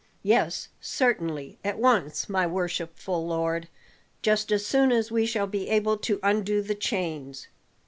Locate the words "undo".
6.23-6.63